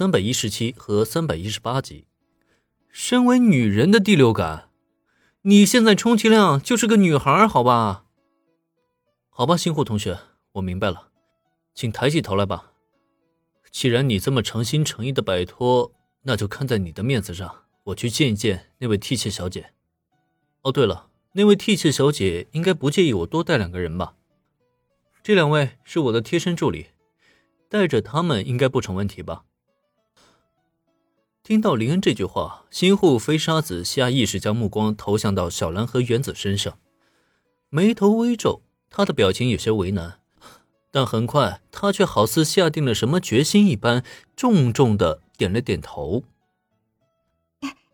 [0.00, 2.06] 三百一十七和三百一十八集。
[2.88, 4.70] 身为女人的第六感，
[5.42, 8.06] 你现在充其量就是个女孩，好吧？
[9.28, 10.18] 好吧，星户同学，
[10.52, 11.08] 我明白了，
[11.74, 12.72] 请抬起头来吧。
[13.70, 15.92] 既然你这么诚心诚意的摆脱，
[16.22, 19.74] 那就看在你的面子上，我去见一见那位替妾小姐。
[20.62, 24.14] 哦，对了，那位替妾小姐应该不介意我多带两个人吧？
[25.22, 26.86] 这两位是我的贴身助理，
[27.68, 29.44] 带着他们应该不成问题吧？
[31.42, 36.78] 听到林恩这句话，新户飞沙子下意识将目光投向到小兰和原子身上，
[37.70, 40.20] 眉头微皱，他的表情有些为难，
[40.90, 44.04] 但很快他却好似下定了什么决心一般，
[44.36, 46.24] 重重的点了点头。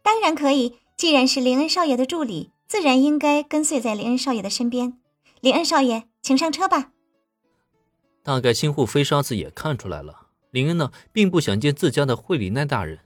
[0.02, 4.99] 当然可以，既然是林恩少爷的助理，自然应该跟随在林恩少爷的身边。
[5.41, 6.91] 林恩少爷，请上车吧。
[8.24, 12.99] 大概新户飞沙子也看出来了，林恩呢，并不想见自家的惠里奈大人。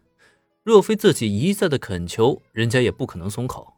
[0.71, 3.75] 若非自己一再的恳求，人家也不可能松口。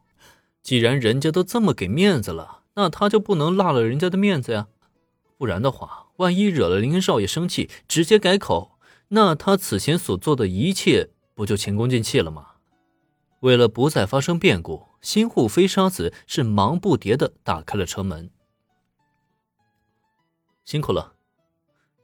[0.61, 4.67] 既然人家都这么给面子了，那他就不能落了人家的面子呀。
[5.39, 8.77] 不然的话，万一惹了林少爷生气，直接改口，
[9.07, 12.49] 那他此前所做的一切不就前功尽弃了吗？
[13.39, 18.29] 为了不再发生变故，新户飞沙子是忙不迭的打开了车门。
[20.63, 21.15] 辛苦了，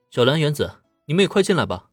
[0.09, 1.88] 小兰、原子，你们也快进来吧。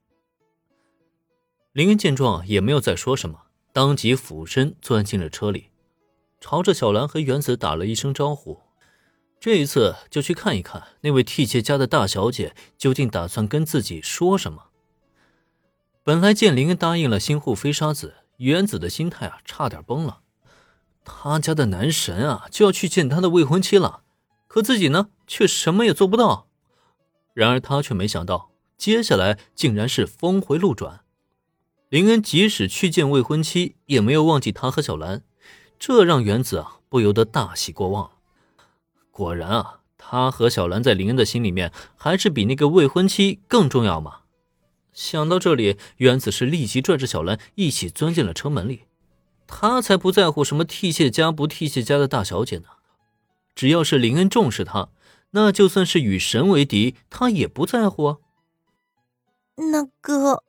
[1.77, 3.38] 林恩见状，也没有再说什么，
[3.70, 5.66] 当即俯身钻进了车里，
[6.41, 8.62] 朝着小兰和原子打了一声招呼。
[9.38, 14.68] 这一次就去看一看那位替妾家的大小姐究竟打算跟自己说什么。
[16.02, 20.20] 本来见林恩答应了新户飞沙子，原子的心态啊差点崩了。
[21.05, 24.00] 他家的男神啊就要去见他的未婚妻了，
[24.48, 26.48] 可自己呢却什么也做不到。
[27.34, 31.02] 然而他却没想到，接下来竟然是峰回路转。
[31.89, 35.23] 林恩即使去见未婚妻，也没有忘记他和小兰，
[35.79, 38.11] 这让原子啊不由得大喜过望。
[39.13, 44.23] 果然啊，他和小兰在林恩的心里面，还是比那个未婚妻更重要嘛。
[44.92, 48.83] 想到这里，原子是立即拽着小兰一起钻进了车门里。
[49.46, 52.64] 他才不在乎什么替妾家不替妾家的大小姐呢，
[53.55, 54.89] 只要是林恩重视他，
[55.30, 58.17] 那就算是与神为敌，他也不在乎啊。
[59.55, 60.42] 那个。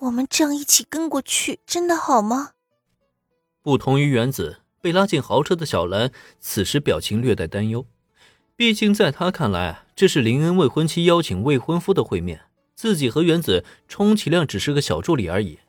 [0.00, 2.50] 我们这样一起跟过去，真的好吗？
[3.62, 7.86] 不同于原子被拉进豪车的小兰，此时表情略带担忧。
[8.56, 12.42] 毕竟在她看来，这是林恩未婚妻邀请未婚夫的会面，
[12.74, 15.60] 自己和原子充其量只是个小助理而已，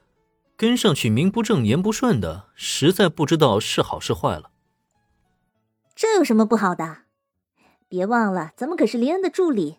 [0.57, 4.49] 跟上去名不正言不顺的，实在不知道是好是坏了。
[5.95, 7.03] 这有什么不好的？
[7.87, 9.77] 别忘了，咱们可是林恩的助理，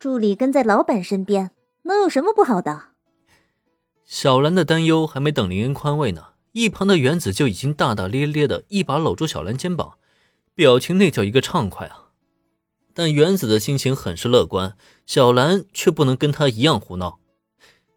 [0.00, 2.86] 助理跟在老板身边，能有什么不好的？
[4.08, 9.98] 小兰的担忧还没等林恩宽慰呢，一旁的原子就已经大大咧咧的一把搂住小兰肩膀，
[10.54, 12.08] 表情那叫一个畅快啊！
[12.94, 17.20] 但原子的心情很是乐观，小兰却不能跟他一样胡闹，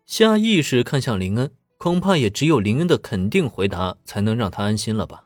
[0.05, 5.23] 下意识看向林恩，恐怕也只有林恩的肯定回答才能让他安心了吧？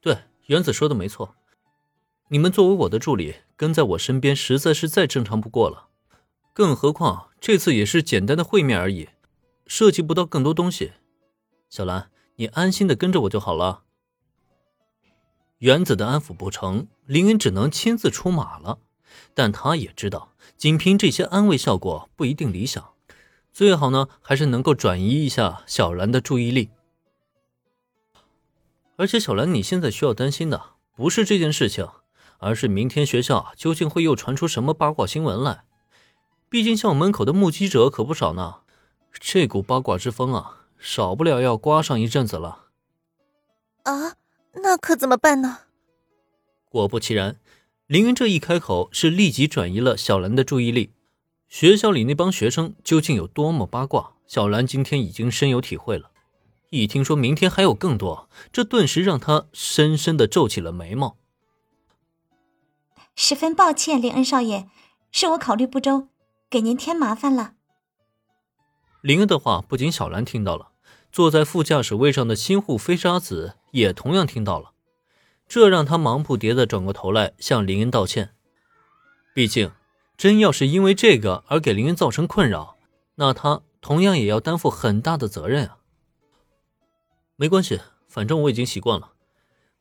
[0.00, 1.36] 对，原子说的没错，
[2.30, 5.89] 你们作为我的助理，跟在我身边实在是再正常不过了。
[6.52, 9.08] 更何况这次也是简单的会面而已，
[9.66, 10.92] 涉及不到更多东西。
[11.68, 13.84] 小兰，你安心的跟着我就好了。
[15.58, 18.78] 原子的安抚不成，林恩只能亲自出马了。
[19.34, 22.92] 但他也知道，仅凭这些安慰效果不一定理想，
[23.52, 26.70] 最好呢还是能够转移一下小兰的注意力。
[28.96, 31.88] 而且，小兰，你现在需要担心的不是这件事情，
[32.38, 35.64] 而是明天学校究竟会又传出什么八卦新闻来。
[36.50, 38.62] 毕竟校门口的目击者可不少呢，
[39.12, 42.66] 这股八卦之风啊，少不了要刮上一阵子了。
[43.84, 44.16] 啊，
[44.54, 45.58] 那可怎么办呢？
[46.68, 47.38] 果不其然，
[47.86, 50.92] 凌云这一开口，是立即转移了小兰的注意力。
[51.48, 56.10] 学校里那帮学生究竟有多么八卦，小兰今天已经深有体会了。
[56.70, 61.16] 一听说明天还有更多，这顿时让她深深的皱起了眉毛。
[63.14, 64.68] 十分抱歉，林恩少爷，
[65.12, 66.08] 是我考虑不周。
[66.50, 67.54] 给您添麻烦了。
[69.00, 70.72] 林恩的话不仅小兰听到了，
[71.12, 74.72] 坐在副驾驶位上的新户飞沙子也同样听到了，
[75.46, 78.34] 这让他忙不迭的转过头来向林恩道歉。
[79.32, 79.70] 毕竟，
[80.16, 82.76] 真要是因为这个而给林恩造成困扰，
[83.14, 85.78] 那他同样也要担负很大的责任啊。
[87.36, 89.12] 没关系，反正我已经习惯了。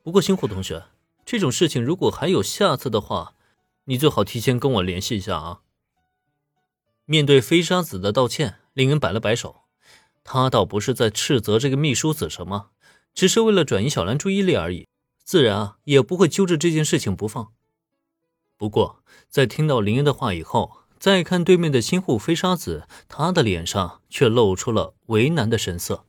[0.04, 0.86] 不过，新户同学，
[1.25, 3.33] 这种事情如果还有下次的话，
[3.86, 5.62] 你最好提前跟我联系一下啊。
[7.11, 9.61] 面对飞沙子的道歉，林恩摆了摆手，
[10.23, 12.69] 他倒不是在斥责这个秘书子什么，
[13.15, 14.88] 只是为了转移小兰注意力而已，
[15.23, 17.51] 自然啊也不会揪着这件事情不放。
[18.57, 26.06] 不过在听到林恩的话以后，再看对面的新户飞沙子，他的脸上却露出了为难的神色。